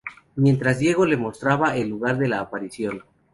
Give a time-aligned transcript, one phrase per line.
[0.35, 3.03] Mientras Diego le mostraba el lugar de la aparición.